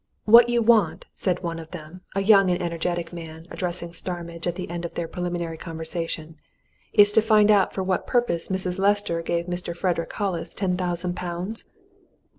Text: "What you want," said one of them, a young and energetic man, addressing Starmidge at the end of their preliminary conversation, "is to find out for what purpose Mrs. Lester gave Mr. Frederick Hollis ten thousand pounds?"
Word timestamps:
"What 0.25 0.49
you 0.49 0.63
want," 0.63 1.05
said 1.13 1.43
one 1.43 1.59
of 1.59 1.69
them, 1.69 2.01
a 2.15 2.21
young 2.23 2.49
and 2.49 2.59
energetic 2.59 3.13
man, 3.13 3.45
addressing 3.51 3.93
Starmidge 3.93 4.47
at 4.47 4.55
the 4.55 4.67
end 4.67 4.83
of 4.83 4.95
their 4.95 5.07
preliminary 5.07 5.57
conversation, 5.59 6.37
"is 6.91 7.11
to 7.11 7.21
find 7.21 7.51
out 7.51 7.71
for 7.71 7.83
what 7.83 8.07
purpose 8.07 8.47
Mrs. 8.47 8.79
Lester 8.79 9.21
gave 9.21 9.45
Mr. 9.45 9.75
Frederick 9.75 10.11
Hollis 10.13 10.55
ten 10.55 10.75
thousand 10.75 11.15
pounds?" 11.15 11.65